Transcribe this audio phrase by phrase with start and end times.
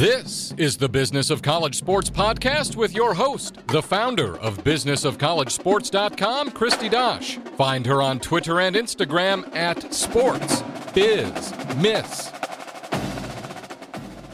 [0.00, 6.50] This is the Business of College Sports podcast with your host, the founder of businessofcollegesports.com,
[6.50, 7.38] Kristi Dosh.
[7.56, 12.30] Find her on Twitter and Instagram at sports biz miss.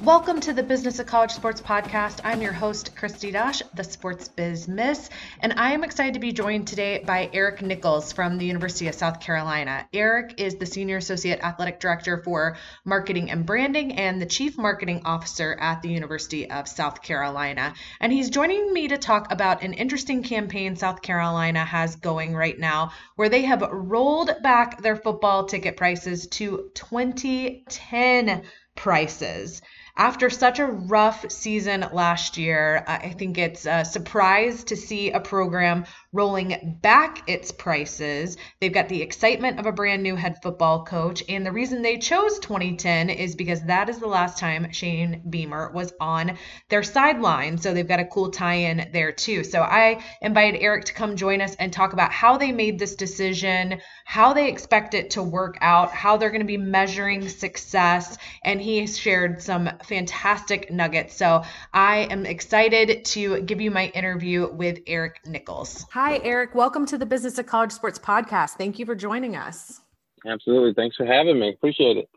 [0.03, 2.23] Welcome to the Business of College Sports podcast.
[2.25, 5.09] I'm your host, Kristi Dosh, the Sports Biz Miss,
[5.41, 8.97] and I am excited to be joined today by Eric Nichols from the University of
[8.97, 9.87] South Carolina.
[9.93, 15.03] Eric is the Senior Associate Athletic Director for Marketing and Branding and the Chief Marketing
[15.05, 17.73] Officer at the University of South Carolina.
[18.01, 22.59] And he's joining me to talk about an interesting campaign South Carolina has going right
[22.59, 28.43] now, where they have rolled back their football ticket prices to 2010
[28.75, 29.63] prices
[29.97, 35.21] after such a rough season last year, I think it's a surprise to see a
[35.21, 38.39] program rolling back its prices.
[38.61, 41.23] They've got the excitement of a brand new head football coach.
[41.29, 45.71] And the reason they chose 2010 is because that is the last time Shane Beamer
[45.73, 46.39] was on
[46.71, 47.59] their sideline.
[47.59, 49.45] So they've got a cool tie in there too.
[49.45, 52.97] So I invited Eric to come join us and talk about how they made this
[52.97, 58.17] decision, how they expect it to work out, how they're going to be measuring success.
[58.43, 61.17] And he shared some fantastic nuggets.
[61.17, 65.87] So I am excited to give you my interview with Eric Nichols.
[65.91, 66.13] Hi.
[66.13, 66.55] Hi, Eric.
[66.55, 68.59] Welcome to the Business of College Sports podcast.
[68.59, 69.81] Thank you for joining us.
[70.27, 70.75] Absolutely.
[70.75, 71.49] Thanks for having me.
[71.55, 72.09] Appreciate it.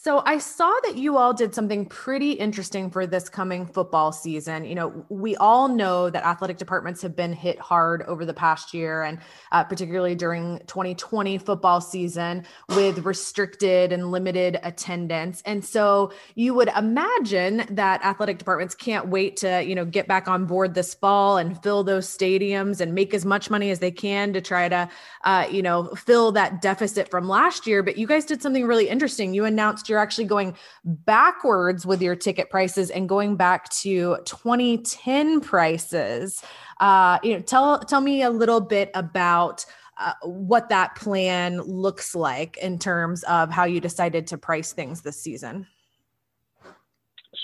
[0.00, 4.64] So I saw that you all did something pretty interesting for this coming football season.
[4.64, 8.72] You know, we all know that athletic departments have been hit hard over the past
[8.72, 9.18] year, and
[9.50, 15.42] uh, particularly during 2020 football season with restricted and limited attendance.
[15.44, 20.28] And so you would imagine that athletic departments can't wait to, you know, get back
[20.28, 23.90] on board this fall and fill those stadiums and make as much money as they
[23.90, 24.88] can to try to,
[25.24, 27.82] uh, you know, fill that deficit from last year.
[27.82, 29.34] But you guys did something really interesting.
[29.34, 35.40] You announced you're actually going backwards with your ticket prices and going back to 2010
[35.40, 36.42] prices.
[36.80, 39.64] Uh, you know, tell tell me a little bit about
[39.98, 45.02] uh, what that plan looks like in terms of how you decided to price things
[45.02, 45.66] this season.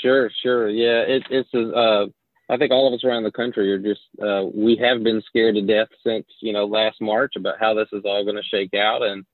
[0.00, 0.68] Sure, sure.
[0.68, 2.06] Yeah, it, it's uh,
[2.48, 5.54] I think all of us around the country are just uh, we have been scared
[5.54, 8.74] to death since you know last March about how this is all going to shake
[8.74, 9.24] out, and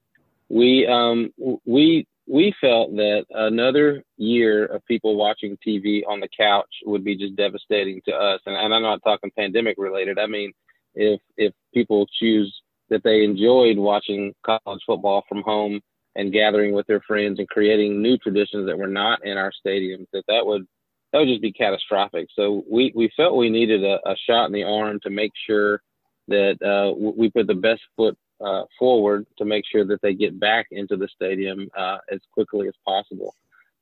[0.48, 1.32] we um,
[1.64, 7.16] we we felt that another year of people watching TV on the couch would be
[7.16, 8.40] just devastating to us.
[8.46, 10.16] And, and I'm not talking pandemic related.
[10.16, 10.52] I mean,
[10.94, 12.54] if if people choose
[12.88, 15.80] that they enjoyed watching college football from home
[16.14, 20.06] and gathering with their friends and creating new traditions that were not in our stadiums,
[20.12, 20.66] that that would
[21.12, 22.28] that would just be catastrophic.
[22.36, 25.82] So we we felt we needed a, a shot in the arm to make sure
[26.28, 30.38] that uh, we put the best foot uh, forward to make sure that they get
[30.38, 33.34] back into the stadium uh, as quickly as possible.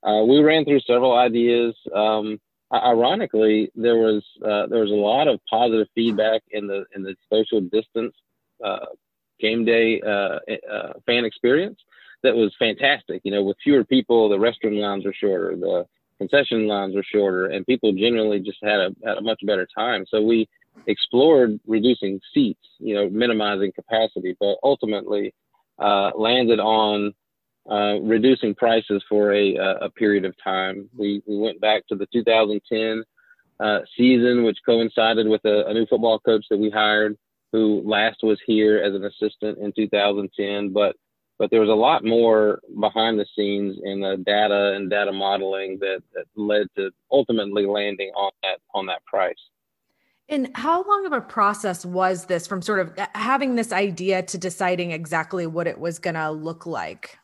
[0.02, 1.74] Uh, we ran through several ideas.
[1.94, 2.40] Um,
[2.72, 7.14] ironically, there was uh, there was a lot of positive feedback in the in the
[7.32, 8.14] social distance
[8.64, 8.86] uh,
[9.40, 10.38] game day uh,
[11.06, 11.78] fan experience
[12.22, 13.22] that was fantastic.
[13.24, 15.86] You know, with fewer people, the restroom lines were shorter, the
[16.18, 20.04] concession lines were shorter, and people generally just had a had a much better time.
[20.08, 20.48] So we
[20.88, 25.34] explored reducing seats, you know, minimizing capacity, but ultimately
[25.78, 27.12] uh, landed on
[27.70, 30.88] uh, reducing prices for a, a period of time.
[30.96, 33.04] We, we went back to the 2010
[33.60, 37.16] uh, season, which coincided with a, a, new football coach that we hired,
[37.52, 40.72] who last was here as an assistant in 2010.
[40.72, 40.96] But
[41.38, 45.78] but there was a lot more behind the scenes in the data and data modeling
[45.80, 49.36] that, that led to ultimately landing on that on that price.
[50.28, 54.36] And how long of a process was this from sort of having this idea to
[54.36, 57.18] deciding exactly what it was going to look like?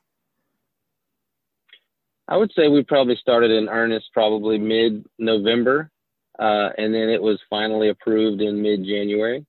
[2.28, 5.91] I would say we probably started in earnest probably mid November,
[6.38, 9.44] uh, and then it was finally approved in mid January.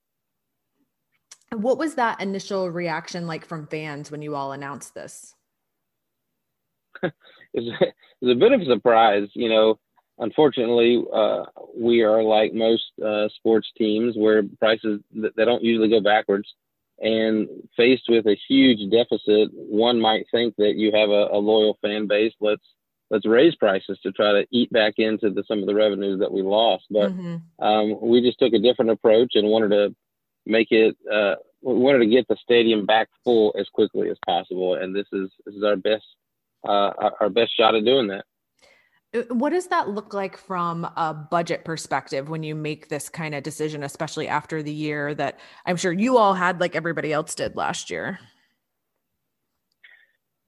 [1.54, 5.34] What was that initial reaction like from fans when you all announced this?
[7.04, 7.14] it,
[7.54, 7.72] was,
[8.22, 9.30] a bit of a surprise.
[9.34, 9.80] You know,
[10.20, 11.44] unfortunately, uh,
[11.76, 16.54] we are like most uh, sports teams where prices they don't usually go backwards.
[16.98, 21.78] And faced with a huge deficit, one might think that you have a, a loyal
[21.82, 22.32] fan base.
[22.40, 22.64] Let's
[23.10, 26.32] let's raise prices to try to eat back into the, some of the revenues that
[26.32, 26.86] we lost.
[26.90, 27.64] But mm-hmm.
[27.66, 29.96] um, we just took a different approach and wanted to
[30.46, 30.96] make it.
[31.12, 35.08] Uh, we wanted to get the stadium back full as quickly as possible, and this
[35.12, 36.06] is this is our best
[36.66, 38.24] uh, our best shot at doing that.
[39.16, 43.34] Uh, what does that look like from a budget perspective when you make this kind
[43.34, 47.36] of decision, especially after the year that I'm sure you all had, like everybody else
[47.36, 48.20] did last year?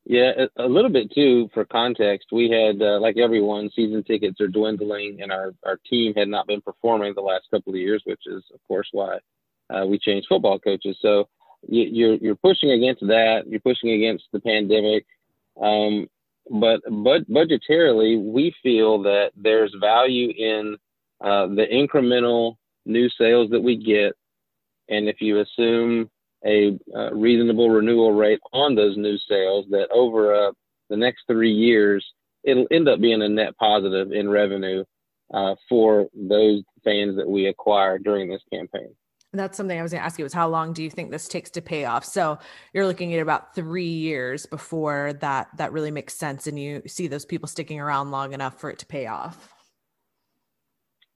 [0.10, 1.50] Yeah, a, little bit too.
[1.54, 6.14] For context, we had uh, like everyone, season tickets are dwindling, and our our team
[6.16, 9.18] had not been performing the last couple of years, which is of course why
[9.70, 10.96] uh, we changed football coaches.
[11.02, 11.28] So
[11.68, 13.48] you, you're you're pushing against that.
[13.48, 15.06] You're pushing against the pandemic.
[15.62, 16.08] Um,
[16.50, 20.78] but but budgetarily, we feel that there's value in
[21.22, 22.56] uh, the incremental
[22.86, 24.14] new sales that we get,
[24.90, 26.10] and if you assume
[26.46, 30.52] a uh, reasonable renewal rate on those new sales, that over uh,
[30.90, 32.06] the next three years,
[32.44, 34.84] it'll end up being a net positive in revenue
[35.34, 38.96] uh, for those fans that we acquire during this campaign
[39.40, 41.28] that's something I was going to ask you is how long do you think this
[41.28, 42.06] takes to pay off?
[42.06, 42.38] So
[42.74, 47.08] you're looking at about three years before that that really makes sense, and you see
[47.08, 49.54] those people sticking around long enough for it to pay off.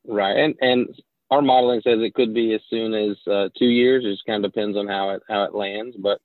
[0.08, 0.90] Right, and and
[1.30, 4.04] our modeling says it could be as soon as uh, two years.
[4.06, 6.20] It just kind of depends on how it how it lands, but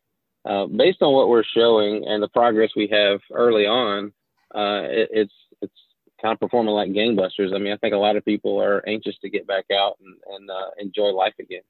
[0.45, 4.13] uh, based on what we're showing and the progress we have early on,
[4.55, 5.75] uh, it, it's it's
[6.23, 7.55] kind of performing like gangbusters.
[7.55, 10.17] I mean, I think a lot of people are anxious to get back out and,
[10.35, 11.63] and uh, enjoy life again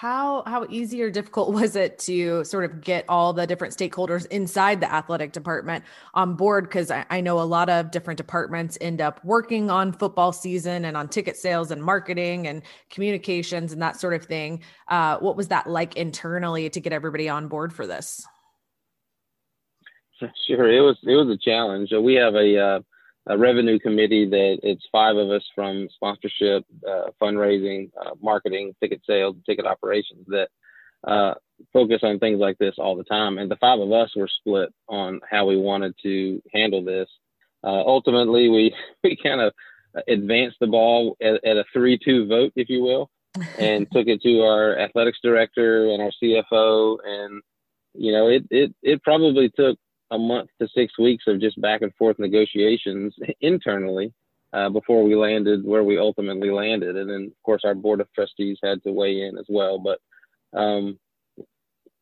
[0.00, 4.26] how how easy or difficult was it to sort of get all the different stakeholders
[4.26, 5.84] inside the athletic department
[6.14, 6.64] on board?
[6.64, 10.84] Because I, I, know a lot of different departments end up working on football season
[10.84, 14.62] and on ticket sales and marketing and communications and that sort of thing.
[14.86, 18.24] Uh, what was that like internally to get everybody on board for this?
[20.46, 21.90] Sure it was it was a challenge.
[21.92, 22.80] We have a uh,
[23.28, 29.02] a revenue committee that it's five of us from sponsorship, uh, fundraising, uh, marketing, ticket
[29.06, 30.48] sales, ticket operations that
[31.06, 31.34] uh,
[31.72, 33.38] focus on things like this all the time.
[33.38, 37.08] And the five of us were split on how we wanted to handle this.
[37.62, 39.52] Uh, ultimately, we we kind of
[40.06, 43.10] advanced the ball at, at a three-two vote, if you will,
[43.58, 46.98] and took it to our athletics director and our CFO.
[47.04, 47.42] And
[47.94, 49.78] you know, it it it probably took
[50.10, 54.12] a month to six weeks of just back and forth negotiations internally
[54.52, 56.96] uh, before we landed where we ultimately landed.
[56.96, 59.78] And then, of course, our board of trustees had to weigh in as well.
[59.78, 60.00] But
[60.58, 60.98] um,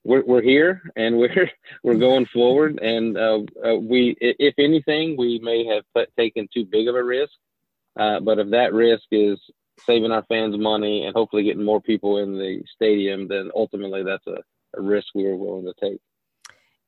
[0.05, 1.51] we're, we're here and we're
[1.83, 2.79] we're going forward.
[2.81, 7.03] And uh, uh, we, if anything, we may have put, taken too big of a
[7.03, 7.33] risk.
[7.99, 9.39] Uh, but if that risk is
[9.81, 14.27] saving our fans money and hopefully getting more people in the stadium, then ultimately that's
[14.27, 14.39] a,
[14.77, 16.01] a risk we were willing to take.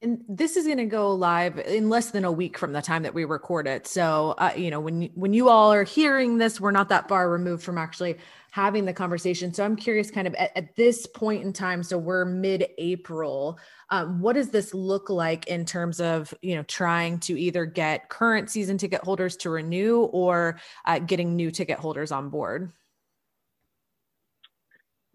[0.01, 3.03] And this is going to go live in less than a week from the time
[3.03, 3.85] that we record it.
[3.89, 7.29] So, uh, you know, when when you all are hearing this, we're not that far
[7.29, 8.17] removed from actually
[8.53, 9.53] having the conversation.
[9.53, 11.83] So, I'm curious, kind of at, at this point in time.
[11.83, 13.59] So, we're mid-April.
[13.91, 18.09] Um, what does this look like in terms of you know trying to either get
[18.09, 22.73] current season ticket holders to renew or uh, getting new ticket holders on board?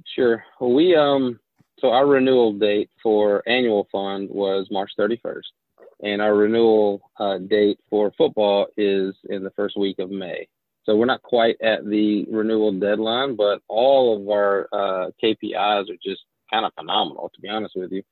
[0.05, 0.43] Sure.
[0.59, 1.39] Well, we um
[1.83, 5.41] so our renewal date for annual fund was March 31st,
[6.01, 10.47] and our renewal uh, date for football is in the first week of May.
[10.85, 15.99] So we're not quite at the renewal deadline, but all of our uh, KPIs are
[16.01, 18.03] just kind of phenomenal, to be honest with you.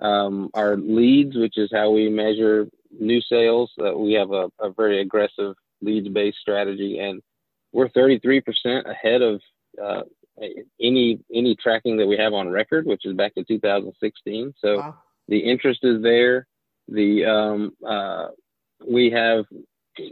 [0.00, 2.66] Um, our leads, which is how we measure
[2.98, 7.20] new sales, uh, we have a, a very aggressive leads-based strategy, and
[7.72, 8.42] we're 33%
[8.90, 9.42] ahead of
[9.82, 10.02] uh,
[10.80, 14.54] any any tracking that we have on record, which is back to 2016.
[14.58, 14.94] So wow.
[15.28, 16.46] the interest is there.
[16.88, 18.28] The um, uh,
[18.86, 19.44] we have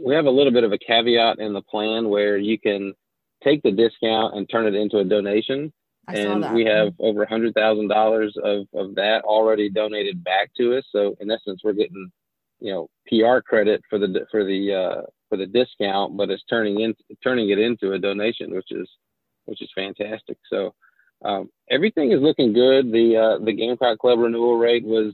[0.03, 2.93] we have a little bit of a caveat in the plan where you can
[3.43, 5.71] take the discount and turn it into a donation.
[6.07, 10.51] I and we have over a hundred thousand dollars of of that already donated back
[10.57, 10.85] to us.
[10.91, 12.11] So in essence, we're getting
[12.59, 16.79] you know PR credit for the for the uh, for the discount, but it's turning
[16.79, 18.89] in turning it into a donation, which is
[19.47, 20.37] which is fantastic.
[20.49, 20.73] So
[21.25, 22.91] um, everything is looking good.
[22.91, 25.13] The uh, the Gamecock Club renewal rate was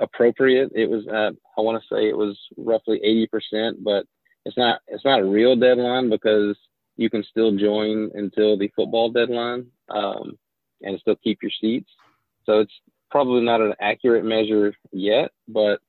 [0.00, 0.72] appropriate.
[0.74, 4.04] It was uh, I want to say it was roughly eighty percent, but
[4.44, 6.56] it's not it's not a real deadline because
[6.96, 10.38] you can still join until the football deadline um,
[10.82, 11.90] and still keep your seats.
[12.44, 12.72] So it's
[13.10, 15.80] probably not an accurate measure yet, but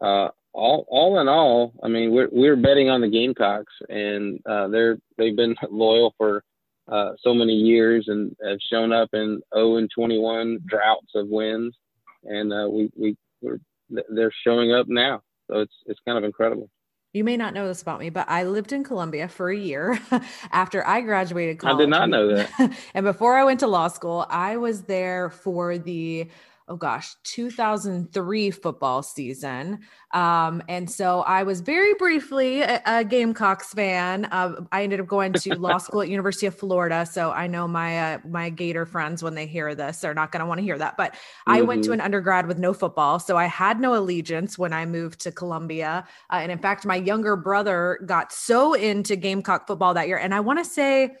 [0.00, 4.68] uh, all all in all, I mean we're we're betting on the Gamecocks, and uh,
[4.68, 6.42] they're they've been loyal for
[6.88, 11.76] uh, so many years and have shown up in 0 and 21 droughts of wins,
[12.24, 15.22] and uh, we we we're, they're showing up now.
[15.50, 16.70] So it's it's kind of incredible.
[17.12, 19.98] You may not know this about me, but I lived in Columbia for a year
[20.52, 21.76] after I graduated college.
[21.76, 22.76] I did not know that.
[22.94, 26.28] and before I went to law school, I was there for the
[26.68, 29.78] oh gosh, 2003 football season.
[30.12, 34.24] Um, and so I was very briefly a, a Gamecocks fan.
[34.26, 37.06] Uh, I ended up going to law school at University of Florida.
[37.06, 40.40] So I know my, uh, my Gator friends, when they hear this, they're not going
[40.40, 41.52] to want to hear that, but mm-hmm.
[41.52, 41.94] I went to mm-hmm.
[41.94, 43.20] an undergrad with no football.
[43.20, 46.04] So I had no allegiance when I moved to Columbia.
[46.30, 50.18] Uh, and in fact, my younger brother got so into Gamecock football that year.
[50.18, 51.14] And I want to say,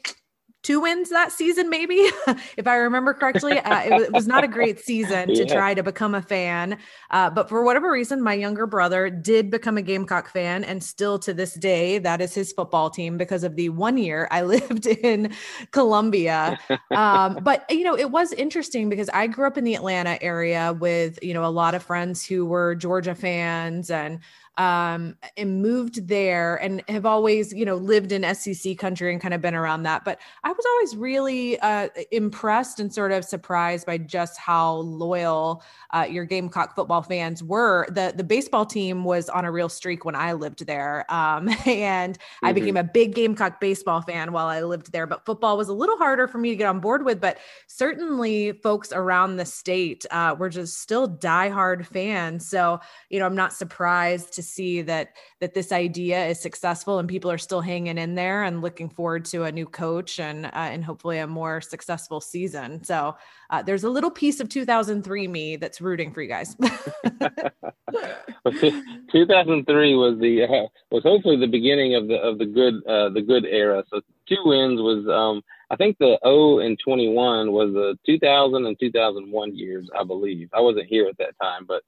[0.66, 1.94] two wins that season, maybe,
[2.56, 3.60] if I remember correctly.
[3.60, 6.76] Uh, it, it, was not a great season to try to become a fan.
[7.12, 10.64] Uh, but for whatever reason, my younger brother did become a Gamecock fan.
[10.64, 14.26] And still to this day, that is his football team because of the one year
[14.32, 15.32] I lived in
[15.70, 16.58] Columbia.
[16.92, 20.72] Um, but, you know, it was interesting because I grew up in the Atlanta area
[20.72, 24.20] with, you know, a lot of friends who were Georgia fans and,
[24.56, 29.34] um, and moved there and have always, you know, lived in SEC country and kind
[29.34, 30.04] of been around that.
[30.04, 35.62] But I was always really uh, impressed and sort of surprised by just how loyal
[35.92, 37.86] uh, your Gamecock football fans were.
[37.90, 42.18] The the baseball team was on a real streak when I lived there, um, and
[42.18, 42.46] mm-hmm.
[42.46, 45.06] I became a big Gamecock baseball fan while I lived there.
[45.06, 47.20] But football was a little harder for me to get on board with.
[47.20, 52.48] But certainly, folks around the state uh, were just still diehard fans.
[52.48, 55.10] So you know, I'm not surprised to see that
[55.40, 59.24] that this idea is successful and people are still hanging in there and looking forward
[59.26, 62.82] to a new coach and uh, and hopefully a more successful season.
[62.84, 63.16] So
[63.50, 66.56] uh, there's a little piece of 2003 me that's rooting for you guys.
[69.12, 73.22] 2003 was the uh, was hopefully the beginning of the of the good uh, the
[73.22, 73.84] good era.
[73.90, 78.78] So two wins was um, I think the 0 and 21 was the 2000 and
[78.78, 80.48] 2001 years I believe.
[80.52, 81.82] I wasn't here at that time, but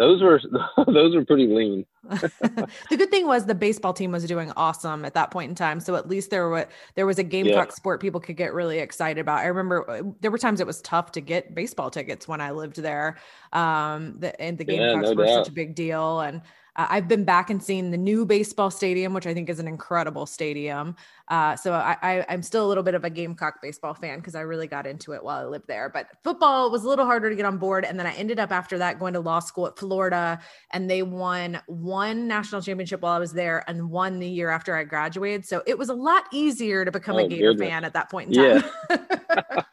[0.00, 0.40] those were
[0.86, 1.84] those were pretty lean.
[2.08, 5.78] the good thing was the baseball team was doing awesome at that point in time,
[5.78, 7.74] so at least there were there was a Gamecock yeah.
[7.74, 9.40] sport people could get really excited about.
[9.40, 12.50] I remember uh, there were times it was tough to get baseball tickets when I
[12.50, 13.18] lived there,
[13.52, 15.44] um, the, and the Gamecocks yeah, no were doubt.
[15.44, 16.40] such a big deal, and
[16.88, 20.24] I've been back and seen the new baseball stadium, which I think is an incredible
[20.24, 20.96] stadium.
[21.28, 24.34] Uh, so I, I, am still a little bit of a Gamecock baseball fan because
[24.34, 25.88] I really got into it while I lived there.
[25.88, 27.84] But football was a little harder to get on board.
[27.84, 30.40] And then I ended up after that going to law school at Florida,
[30.72, 34.76] and they won one national championship while I was there and one the year after
[34.76, 35.46] I graduated.
[35.46, 37.68] So it was a lot easier to become oh, a Gator goodness.
[37.68, 38.70] fan at that point in time.
[38.90, 39.62] Yeah.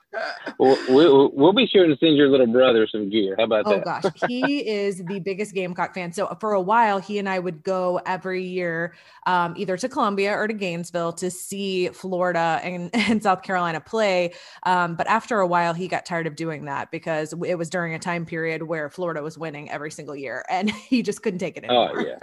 [0.60, 3.36] we'll, we'll, we'll, be sure to send your little brother some gear.
[3.38, 3.82] How about oh, that?
[4.06, 6.12] Oh gosh, he is the biggest Gamecock fan.
[6.12, 8.94] So for a while, he and I would go every year,
[9.26, 14.34] um, either to Columbia or to Gainesville to see Florida and, and South Carolina play.
[14.64, 17.94] Um, but after a while, he got tired of doing that because it was during
[17.94, 21.58] a time period where Florida was winning every single year, and he just couldn't take
[21.58, 22.20] it oh, anymore.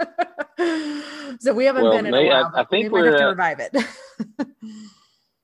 [0.57, 1.37] Oh yeah.
[1.39, 2.51] so we haven't well, been in a while.
[2.55, 4.91] I, I think we might have to revive it.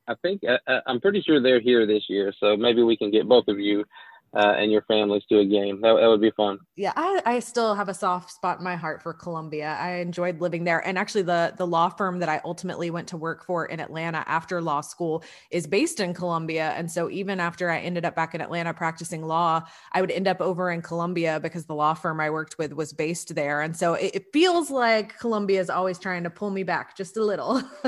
[0.08, 3.28] I think I, I'm pretty sure they're here this year, so maybe we can get
[3.30, 3.86] both of you
[4.34, 5.82] uh, and your families to a game.
[5.82, 6.60] That, that would be fun.
[6.76, 9.78] Yeah, I, I still have a soft spot in my heart for Columbia.
[9.80, 13.18] I enjoyed living there, and actually, the the law firm that I ultimately went to
[13.18, 16.74] work for in Atlanta after law school is based in Columbia.
[16.78, 20.28] And so, even after I ended up back in Atlanta practicing law, I would end
[20.28, 23.62] up over in Columbia because the law firm I worked with was based there.
[23.62, 27.18] And so, it, it feels like Columbia is always trying to pull me back just
[27.18, 27.62] a little.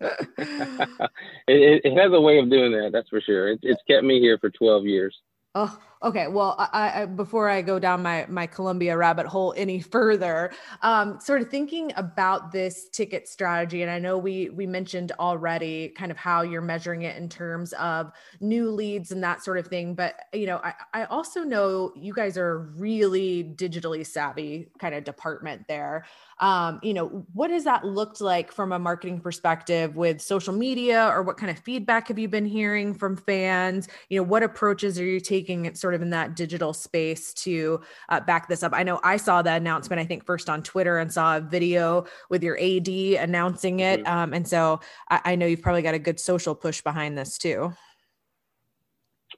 [0.00, 2.90] it, it, has a way of doing that.
[2.92, 3.48] That's for sure.
[3.48, 5.16] It, it's kept me here for twelve years.
[5.58, 6.28] Oh, okay.
[6.28, 11.18] Well, I, I, before I go down my my Columbia rabbit hole any further, um,
[11.18, 16.10] sort of thinking about this ticket strategy, and I know we we mentioned already kind
[16.10, 19.94] of how you're measuring it in terms of new leads and that sort of thing.
[19.94, 24.94] But you know, I, I also know you guys are a really digitally savvy kind
[24.94, 26.04] of department there
[26.38, 31.08] um, you know what has that looked like from a marketing perspective with social media
[31.08, 34.98] or what kind of feedback have you been hearing from fans you know what approaches
[34.98, 38.82] are you taking sort of in that digital space to uh, back this up i
[38.82, 42.42] know i saw the announcement i think first on twitter and saw a video with
[42.42, 44.12] your ad announcing it mm-hmm.
[44.12, 44.78] um, and so
[45.10, 47.72] I, I know you've probably got a good social push behind this too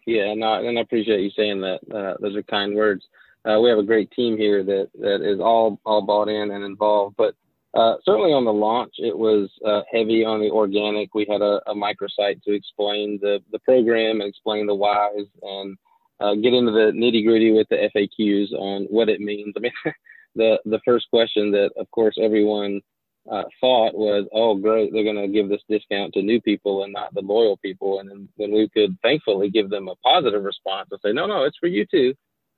[0.07, 1.81] yeah, no, and I appreciate you saying that.
[1.95, 3.05] Uh, those are kind words
[3.49, 6.64] uh, we have a great team here that that is all all bought in and
[6.64, 7.17] involved.
[7.17, 7.35] But
[7.75, 11.14] uh, certainly on the launch, it was uh, heavy on the organic.
[11.14, 15.76] We had a, a microsite to explain the the program and explain the whys and
[16.21, 19.55] uh, get into the nitty gritty with the FAQs on what it means.
[19.57, 19.73] I mean,
[20.35, 22.83] the the first question that of course everyone
[23.31, 26.95] uh, thought was, oh, great, they're going to give this discount to new people and
[26.95, 28.00] not the loyal people.
[28.00, 31.45] And then when we could thankfully give them a positive response and say, no, no,
[31.45, 32.14] it's for you too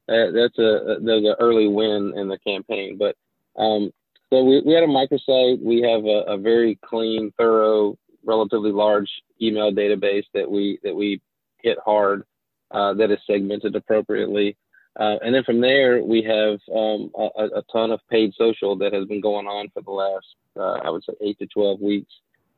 [0.09, 2.99] uh, that's a there's an early win in the campaign.
[2.99, 3.17] But
[3.61, 3.91] um,
[4.31, 5.61] so we, we had a microsite.
[5.61, 9.11] We have a, a, very clean, thorough, relatively large
[9.43, 11.21] email database that we that we
[11.63, 12.25] hit hard
[12.71, 14.57] uh, that is segmented appropriately.
[14.99, 18.93] Uh, and then from there, we have um, a, a, ton of paid social that
[18.93, 20.27] has been going on for the last,
[20.59, 22.13] uh, I would say, eight to 12 weeks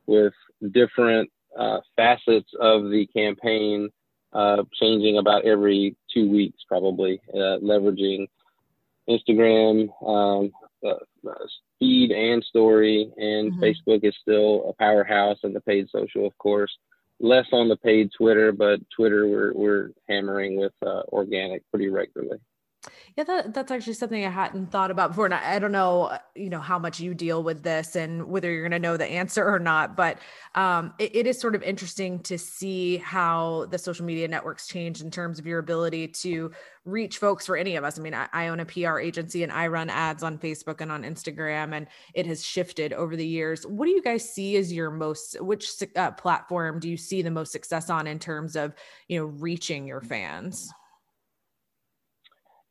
[0.07, 0.33] with
[0.73, 3.91] different uh, facets of the campaign
[4.33, 8.27] uh, changing about every two weeks, probably, uh, leveraging
[9.09, 10.53] Instagram, um,
[10.87, 11.33] uh,
[11.79, 13.63] feed and story, and mm-hmm.
[13.63, 16.73] Facebook is still a powerhouse and the paid social, of course.
[17.21, 22.39] Less on the paid Twitter, but Twitter we're we're hammering with uh, organic pretty regularly.
[23.17, 25.27] Yeah, that, that's actually something I hadn't thought about before.
[25.27, 28.27] And I, I, don't know, uh, you know, how much you deal with this and
[28.27, 29.97] whether you're going to know the answer or not.
[29.97, 30.19] But
[30.55, 35.01] um, it, it is sort of interesting to see how the social media networks change
[35.01, 36.51] in terms of your ability to
[36.85, 37.99] reach folks for any of us.
[37.99, 40.91] I mean, I, I own a PR agency and I run ads on Facebook and
[40.91, 43.65] on Instagram, and it has shifted over the years.
[43.65, 47.31] What do you guys see as your most, which uh, platform do you see the
[47.31, 48.75] most success on in terms of,
[49.07, 50.73] you know, reaching your fans?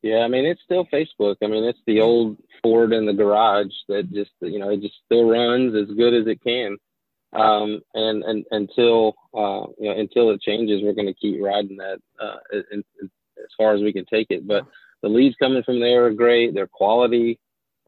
[0.02, 1.38] Yeah, I mean it's still Facebook.
[1.44, 4.96] I mean it's the old Ford in the garage that just you know it just
[5.06, 6.78] still runs as good as it can.
[7.34, 11.78] Um, and and until uh, you know until it changes, we're going to keep riding
[11.78, 14.46] that uh, in, in, as far as we can take it.
[14.48, 14.66] But
[15.02, 16.54] the leads coming from there are great.
[16.54, 17.40] They're quality.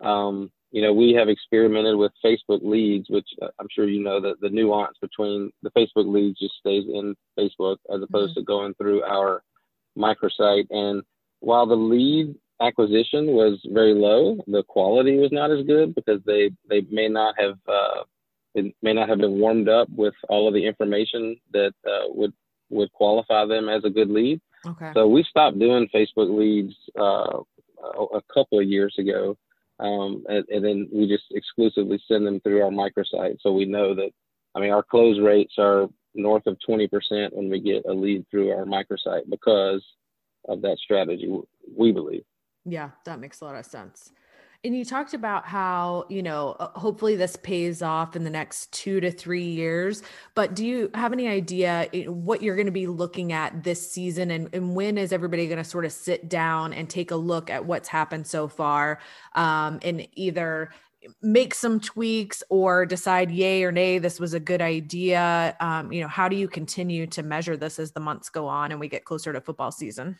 [0.01, 4.19] Um, you know, we have experimented with Facebook leads, which uh, I'm sure you know
[4.21, 8.41] that the nuance between the Facebook leads just stays in Facebook as opposed mm-hmm.
[8.41, 9.43] to going through our
[9.97, 11.03] microsite and
[11.43, 16.51] while the lead acquisition was very low, the quality was not as good because they
[16.69, 18.03] they may not have uh,
[18.55, 22.33] it may not have been warmed up with all of the information that uh, would
[22.69, 24.39] would qualify them as a good lead.
[24.65, 24.91] Okay.
[24.93, 27.39] So we stopped doing Facebook leads uh,
[28.13, 29.37] a couple of years ago,
[29.79, 33.37] um, and, and, then we just exclusively send them through our microsite.
[33.41, 34.11] So we know that,
[34.55, 36.87] I mean, our close rates are north of 20%
[37.33, 39.83] when we get a lead through our microsite because
[40.47, 41.29] of that strategy,
[41.75, 42.23] we believe.
[42.65, 44.11] Yeah, that makes a lot of sense.
[44.65, 48.71] And you talked about how, you know, uh, hopefully this pays off in the next
[48.71, 50.03] two to three years.
[50.35, 54.31] But do you have any idea what you're going to be looking at this season
[54.31, 57.49] and, and when is everybody going to sort of sit down and take a look
[57.49, 58.99] at what's happened so far
[59.35, 60.69] um, and either
[61.21, 65.99] make some tweaks or decide yay or nay this was a good idea um, you
[65.99, 68.87] know how do you continue to measure this as the months go on and we
[68.87, 70.17] get closer to football season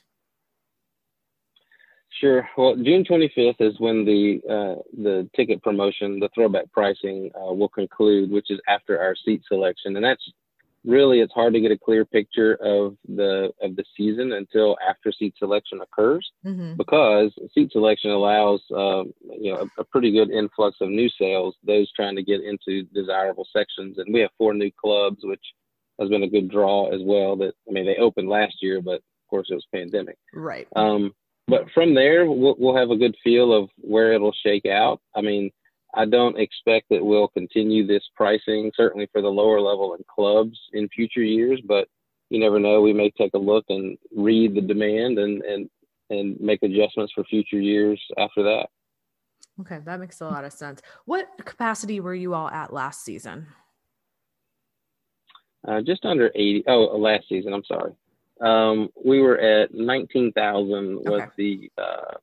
[2.20, 2.48] Sure.
[2.58, 7.70] Well, June 25th is when the uh, the ticket promotion, the throwback pricing, uh, will
[7.70, 10.24] conclude, which is after our seat selection, and that's
[10.86, 15.12] really it's hard to get a clear picture of the of the season until after
[15.12, 16.76] seat selection occurs, mm-hmm.
[16.78, 19.04] because seat selection allows uh,
[19.40, 22.84] you know a, a, pretty good influx of new sales, those trying to get into
[22.94, 25.44] desirable sections, and we have four new clubs, which
[26.00, 27.36] has been a good draw as well.
[27.36, 30.18] That I mean, they opened last year, but of course it was pandemic.
[30.34, 30.68] Right.
[30.76, 31.14] Um,
[31.48, 35.02] but from there, we'll, we'll have a good feel of where it'll shake out.
[35.16, 35.52] I mean,
[35.94, 40.58] I don't expect that we'll continue this pricing, certainly for the lower level and clubs
[40.74, 41.88] in future years, but
[42.30, 42.82] you never know.
[42.82, 45.70] We may take a look and read the demand and, and,
[46.10, 48.68] and make adjustments for future years after that.
[49.62, 50.82] Okay, that makes a lot of sense.
[51.06, 53.46] What capacity were you all at last season?
[55.68, 56.64] Uh, just under 80.
[56.68, 57.54] Oh, last season.
[57.54, 57.94] I'm sorry.
[58.42, 61.26] Um, we were at 19,000 was okay.
[61.38, 62.18] the uh,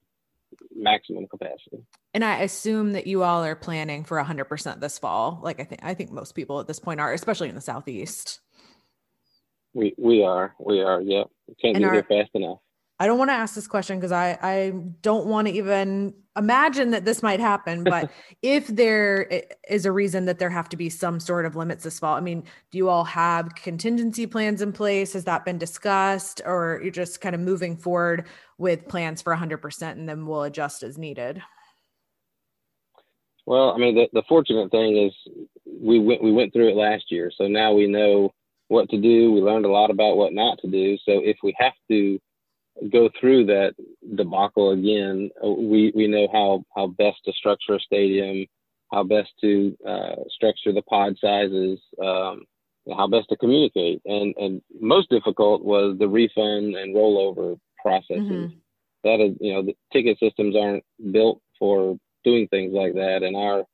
[0.75, 1.85] maximum capacity.
[2.15, 5.41] And I assume that you all are planning for 100% this fall.
[5.43, 8.41] Like I think I think most people at this point are, especially in the southeast.
[9.73, 10.55] We we are.
[10.59, 11.01] We are.
[11.01, 11.29] Yep.
[11.61, 12.59] Can't and get are, there fast enough.
[13.01, 16.91] I don't want to ask this question because I, I don't want to even imagine
[16.91, 17.83] that this might happen.
[17.91, 18.11] But
[18.43, 21.99] if there is a reason that there have to be some sort of limits this
[21.99, 25.15] fall, I mean, do you all have contingency plans in place?
[25.15, 26.43] Has that been discussed?
[26.45, 28.27] Or you're just kind of moving forward
[28.59, 31.43] with plans for 100% and then we'll adjust as needed?
[33.47, 35.13] Well, I mean, the, the fortunate thing is
[35.65, 37.33] we went, we went through it last year.
[37.35, 38.31] So now we know
[38.69, 39.33] what to do.
[39.33, 40.99] We learned a lot about what not to do.
[40.99, 42.21] So if we have to,
[42.89, 43.75] go through that
[44.17, 48.47] debacle again, uh, we, we know how, how best to structure a stadium,
[48.93, 52.45] how best to uh, structure the pod sizes, um,
[52.97, 54.01] how best to communicate.
[54.05, 58.23] And, and most difficult was the refund and rollover processes.
[58.23, 58.57] Mm-hmm.
[59.05, 63.23] That is, you know, the ticket systems aren't built for doing things like that.
[63.23, 63.65] And our,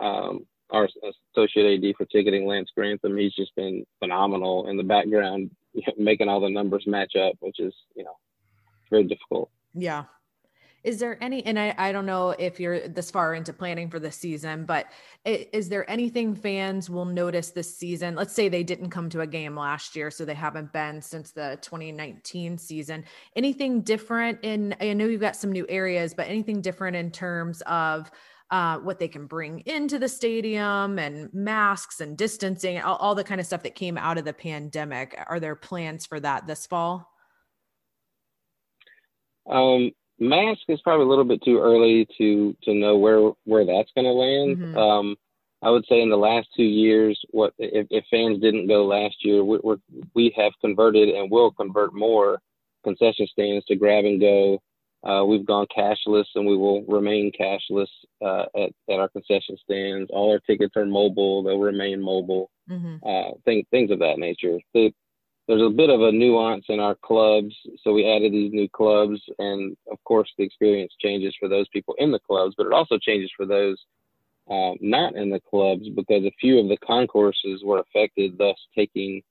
[0.00, 0.88] um, our
[1.34, 5.50] associate AD for ticketing, Lance Grantham, he's just been phenomenal in the background,
[5.98, 8.16] making all the numbers match up, which is, you know,
[8.90, 9.50] very difficult.
[9.74, 10.04] Yeah.
[10.82, 13.98] Is there any, and I, I don't know if you're this far into planning for
[13.98, 14.86] the season, but
[15.26, 18.14] is there anything fans will notice this season?
[18.14, 21.32] Let's say they didn't come to a game last year, so they haven't been since
[21.32, 23.04] the 2019 season.
[23.36, 27.60] Anything different in, I know you've got some new areas, but anything different in terms
[27.66, 28.10] of
[28.50, 33.22] uh, what they can bring into the stadium and masks and distancing, all, all the
[33.22, 35.14] kind of stuff that came out of the pandemic?
[35.28, 37.06] Are there plans for that this fall?
[39.50, 43.90] Um, mask is probably a little bit too early to to know where where that's
[43.94, 44.56] going to land.
[44.58, 44.78] Mm-hmm.
[44.78, 45.16] Um,
[45.62, 49.16] I would say in the last two years, what if, if fans didn't go last
[49.22, 49.76] year, we, we're,
[50.14, 52.40] we have converted and will convert more
[52.82, 54.62] concession stands to grab and go.
[55.02, 57.88] Uh, we've gone cashless and we will remain cashless
[58.22, 60.10] uh, at, at our concession stands.
[60.12, 62.50] All our tickets are mobile; they'll remain mobile.
[62.70, 62.96] Mm-hmm.
[63.06, 64.58] Uh, things things of that nature.
[64.74, 64.92] The
[65.50, 67.52] there's a bit of a nuance in our clubs.
[67.82, 71.96] So we added these new clubs, and of course, the experience changes for those people
[71.98, 73.76] in the clubs, but it also changes for those
[74.48, 79.22] uh, not in the clubs because a few of the concourses were affected, thus taking,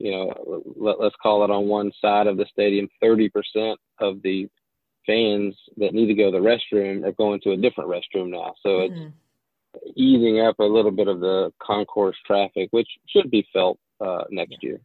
[0.00, 4.48] you know, let, us call it on one side of the stadium, 30% of the
[5.06, 8.52] fans that need to go to the restroom are going to a different restroom now.
[8.64, 9.10] So mm-hmm.
[9.74, 14.24] it's easing up a little bit of the concourse traffic, which should be felt uh,
[14.28, 14.70] next yeah.
[14.70, 14.80] year.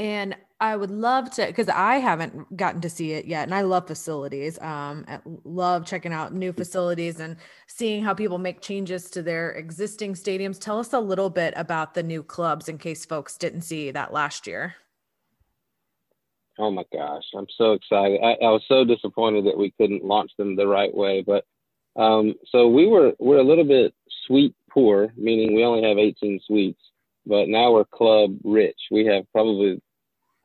[0.00, 3.60] And I would love to, because I haven't gotten to see it yet, and I
[3.60, 4.58] love facilities.
[4.62, 5.04] Um,
[5.44, 7.36] love checking out new facilities and
[7.66, 10.58] seeing how people make changes to their existing stadiums.
[10.58, 14.10] Tell us a little bit about the new clubs in case folks didn't see that
[14.10, 14.74] last year.
[16.58, 18.20] Oh my gosh, I'm so excited!
[18.22, 21.44] I, I was so disappointed that we couldn't launch them the right way, but
[21.96, 23.92] um, so we were we're a little bit
[24.26, 26.80] suite poor, meaning we only have 18 suites
[27.26, 28.78] but now we're club rich.
[28.90, 29.80] We have probably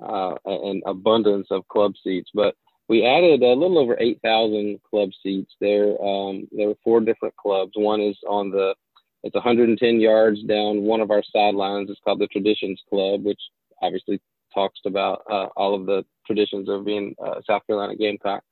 [0.03, 2.29] uh, an abundance of club seats.
[2.33, 2.55] But
[2.87, 5.53] we added a little over 8,000 club seats.
[5.59, 7.71] There, um, there were four different clubs.
[7.75, 8.75] One is on the,
[9.23, 11.89] it's 110 yards down one of our sidelines.
[11.89, 13.41] It's called the Traditions Club, which
[13.81, 14.21] obviously
[14.53, 18.43] talks about uh, all of the traditions of being uh, South Carolina Gamecock.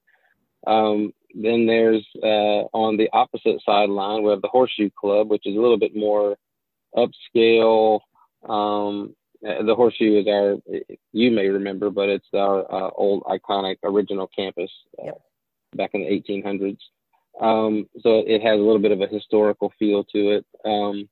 [0.66, 5.56] Um, then there's uh, on the opposite sideline, we have the Horseshoe Club, which is
[5.56, 6.38] a little bit more
[6.96, 8.00] upscale,
[8.48, 10.58] um, the horseshoe is our,
[11.12, 15.22] you may remember, but it's our uh, old iconic original campus uh, yep.
[15.76, 16.78] back in the 1800s.
[17.42, 20.46] Um, so it has a little bit of a historical feel to it.
[20.64, 21.10] Um,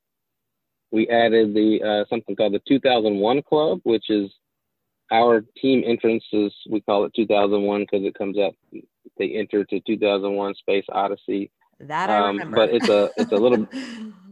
[0.90, 4.30] we added the uh, something called the 2001 Club, which is
[5.10, 6.54] our team entrances.
[6.70, 8.54] We call it 2001 because it comes out.
[9.18, 11.50] They enter to 2001 Space Odyssey.
[11.82, 12.52] That I um.
[12.54, 13.66] But it's a it's a little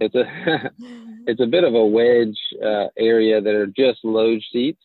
[0.01, 0.71] it's a
[1.27, 4.83] it's a bit of a wedge uh, area that are just loge seats.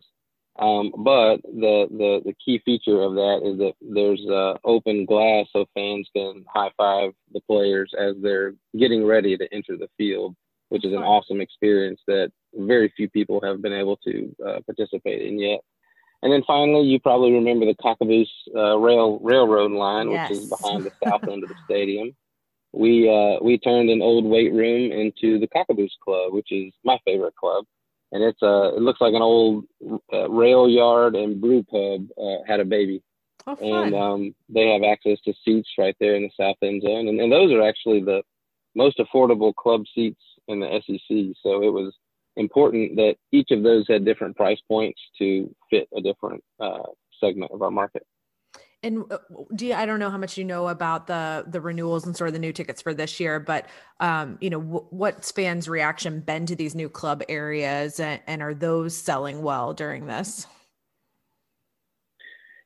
[0.57, 5.47] Um, but the, the the key feature of that is that there's uh, open glass
[5.51, 10.33] so fans can high five the players as they're getting ready to enter the field,
[10.69, 15.27] which is an awesome experience that very few people have been able to uh, participate
[15.27, 15.59] in yet.
[16.23, 20.29] And then finally, you probably remember the Cockaboose uh, rail railroad line, yes.
[20.29, 22.15] which is behind the south end of the stadium
[22.75, 26.97] we uh, we turned an old weight room into the Cockaboose Club, which is my
[27.05, 27.65] favorite club,
[28.11, 29.65] and it's uh it looks like an old
[30.13, 33.01] uh, rail yard and brew pub uh, had a baby,
[33.47, 37.07] oh, and um, they have access to seats right there in the south end zone,
[37.07, 38.21] and, and those are actually the
[38.75, 41.35] most affordable club seats in the SEC.
[41.41, 41.93] So it was
[42.35, 46.83] important that each of those had different price points to fit a different uh,
[47.19, 48.05] segment of our market.
[48.85, 49.17] And uh,
[49.55, 52.27] do you, I don't know how much you know about the the renewals and sort
[52.27, 53.65] of the new tickets for this year, but
[53.99, 58.43] um, you know, w- what's fans' reaction been to these new club areas, and, and
[58.43, 60.45] are those selling well during this?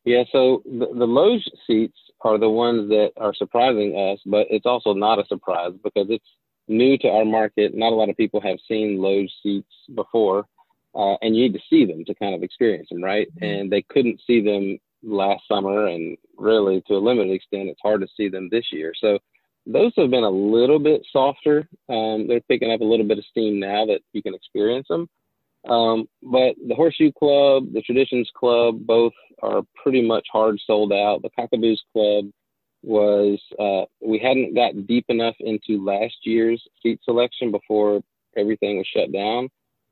[0.04, 4.66] Yeah, so the, the loge seats are the ones that are surprising us, but it's
[4.66, 6.28] also not a surprise because it's
[6.68, 7.76] new to our market.
[7.76, 10.46] Not a lot of people have seen loge seats before,
[10.96, 13.30] uh, and you need to see them to kind of experience them, right?
[13.36, 13.44] Mm-hmm.
[13.44, 18.02] And they couldn't see them last summer, and really to a limited extent, it's hard
[18.02, 18.94] to see them this year.
[19.00, 19.20] So
[19.66, 21.68] those have been a little bit softer.
[21.90, 25.08] Um, they're picking up a little bit of steam now that you can experience them.
[25.68, 31.22] Um, but the Horseshoe Club, the Traditions Club, both are pretty much hard sold out.
[31.22, 32.32] The Cockaboose Club
[32.82, 38.02] was uh, we hadn't got deep enough into last year's seat selection before
[38.38, 39.50] everything was shut down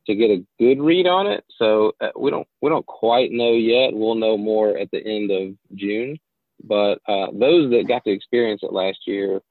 [0.08, 1.44] to get a good read on it.
[1.58, 3.94] So uh, we don't we don't quite know yet.
[3.94, 6.18] We'll know more at the end of June.
[6.64, 9.42] But uh, those that got to experience it last year,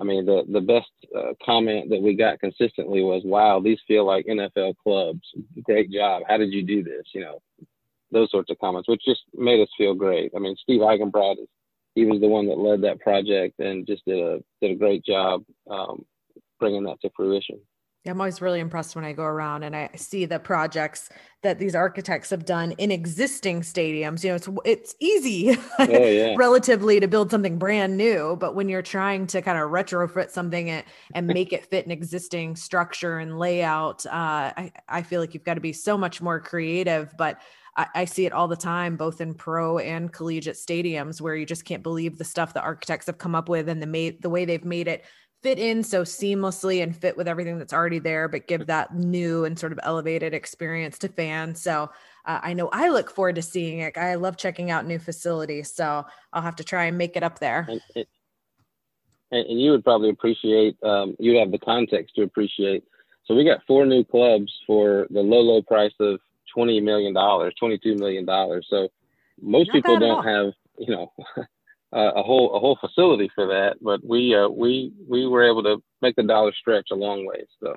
[0.00, 4.06] I mean, the the best uh, comment that we got consistently was, "Wow, these feel
[4.06, 5.22] like NFL clubs.
[5.62, 6.22] Great job.
[6.26, 7.42] How did you do this?" You know,
[8.10, 10.32] those sorts of comments, which just made us feel great.
[10.34, 11.48] I mean, Steve Eigenbrad is
[11.94, 15.04] he was the one that led that project and just did a did a great
[15.04, 16.04] job um,
[16.58, 17.60] bringing that to fruition.
[18.06, 21.08] I'm always really impressed when I go around and I see the projects
[21.42, 24.22] that these architects have done in existing stadiums.
[24.22, 26.34] You know, it's it's easy oh, yeah.
[26.36, 30.68] relatively to build something brand new, but when you're trying to kind of retrofit something
[30.68, 35.32] and, and make it fit an existing structure and layout, uh, I, I feel like
[35.32, 37.14] you've got to be so much more creative.
[37.16, 37.40] But
[37.76, 41.46] I, I see it all the time, both in pro and collegiate stadiums, where you
[41.46, 44.30] just can't believe the stuff the architects have come up with and the made the
[44.30, 45.04] way they've made it
[45.44, 49.44] fit in so seamlessly and fit with everything that's already there, but give that new
[49.44, 51.60] and sort of elevated experience to fans.
[51.60, 51.90] So
[52.24, 53.98] uh, I know I look forward to seeing it.
[53.98, 57.40] I love checking out new facilities, so I'll have to try and make it up
[57.40, 57.66] there.
[57.68, 58.08] And, it,
[59.30, 60.82] and you would probably appreciate.
[60.82, 62.82] Um, you'd have the context to appreciate.
[63.26, 66.20] So we got four new clubs for the low, low price of
[66.54, 68.66] twenty million dollars, twenty-two million dollars.
[68.70, 68.88] So
[69.42, 71.12] most Not people don't have, you know,
[71.98, 73.76] a whole a whole facility for that.
[73.80, 77.46] But we uh, we we were able to make the dollar stretch a long way.
[77.62, 77.76] So.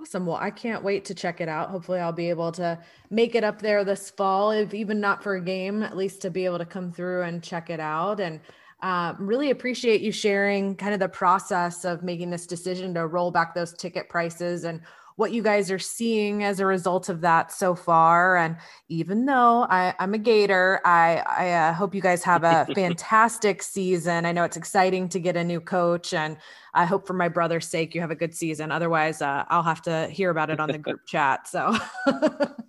[0.00, 0.24] Awesome.
[0.24, 1.68] Well, I can't wait to check it out.
[1.68, 2.78] Hopefully, I'll be able to
[3.10, 6.30] make it up there this fall, if even not for a game, at least to
[6.30, 8.18] be able to come through and check it out.
[8.18, 8.40] And
[8.82, 13.30] uh, really appreciate you sharing kind of the process of making this decision to roll
[13.30, 14.80] back those ticket prices and
[15.16, 18.36] what you guys are seeing as a result of that so far.
[18.36, 18.56] And
[18.88, 23.62] even though I, am a Gator, I, I uh, hope you guys have a fantastic
[23.62, 24.26] season.
[24.26, 26.36] I know it's exciting to get a new coach, and
[26.74, 28.70] I hope for my brother's sake you have a good season.
[28.70, 31.48] Otherwise, uh, I'll have to hear about it on the group chat.
[31.48, 31.76] So,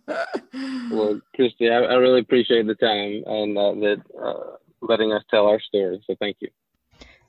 [0.07, 5.47] well, Kristi, I, I, really appreciate the time and uh, that uh, letting us tell
[5.47, 6.01] our story.
[6.07, 6.49] So, thank you.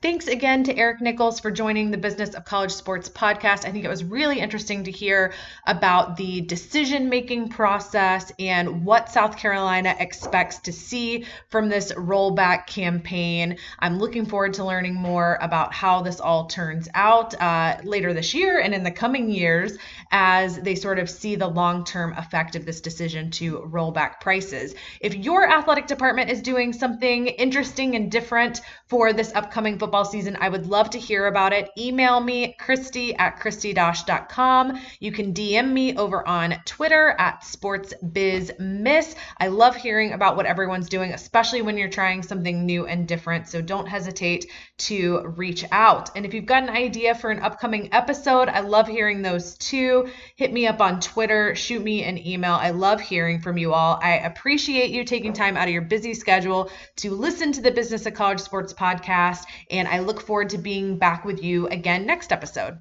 [0.03, 3.63] Thanks again to Eric Nichols for joining the Business of College Sports podcast.
[3.63, 5.33] I think it was really interesting to hear
[5.65, 12.67] about the decision making process and what South Carolina expects to see from this rollback
[12.67, 13.55] campaign.
[13.79, 18.33] I'm looking forward to learning more about how this all turns out uh, later this
[18.33, 19.77] year and in the coming years
[20.11, 24.19] as they sort of see the long term effect of this decision to roll back
[24.19, 24.75] prices.
[24.99, 30.11] If your athletic department is doing something interesting and different for this upcoming football football
[30.11, 30.35] season.
[30.41, 31.69] I would love to hear about it.
[31.77, 34.79] Email me, Kristi at KristiDosh.com.
[34.99, 39.13] You can DM me over on Twitter at SportsBizMiss.
[39.37, 43.47] I love hearing about what everyone's doing, especially when you're trying something new and different.
[43.47, 46.09] So don't hesitate to reach out.
[46.15, 50.09] And if you've got an idea for an upcoming episode, I love hearing those too.
[50.37, 52.53] Hit me up on Twitter, shoot me an email.
[52.53, 53.99] I love hearing from you all.
[54.01, 58.07] I appreciate you taking time out of your busy schedule to listen to the Business
[58.07, 59.43] of College Sports podcast.
[59.83, 62.79] And I look forward to being back with you again next episode.